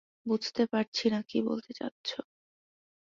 [0.25, 2.09] বুঝতে পারছি না কী বলতে চাচ্ছ।